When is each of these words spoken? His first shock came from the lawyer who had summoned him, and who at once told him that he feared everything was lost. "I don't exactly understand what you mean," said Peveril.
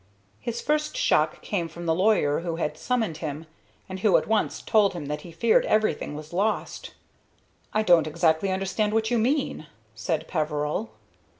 His 0.39 0.61
first 0.61 0.97
shock 0.97 1.43
came 1.43 1.67
from 1.67 1.85
the 1.85 1.93
lawyer 1.93 2.39
who 2.39 2.55
had 2.55 2.75
summoned 2.75 3.17
him, 3.17 3.45
and 3.87 3.99
who 3.99 4.17
at 4.17 4.25
once 4.25 4.59
told 4.63 4.93
him 4.93 5.05
that 5.05 5.21
he 5.21 5.31
feared 5.31 5.63
everything 5.67 6.15
was 6.15 6.33
lost. 6.33 6.95
"I 7.71 7.83
don't 7.83 8.07
exactly 8.07 8.49
understand 8.49 8.95
what 8.95 9.11
you 9.11 9.19
mean," 9.19 9.67
said 9.93 10.27
Peveril. 10.27 10.89